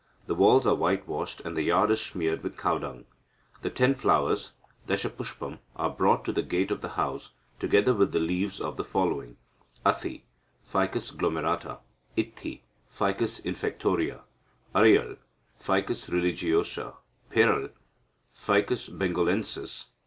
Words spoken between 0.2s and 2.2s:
The walls are whitewashed, and the yard is